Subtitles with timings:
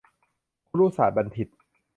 [0.67, 1.47] คุรุศาสตรบัณฑิต